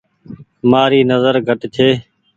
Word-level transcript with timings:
مآري 0.69 1.01
نزر 1.09 1.35
گھٽ 1.47 1.61
ڇي۔ 1.75 1.89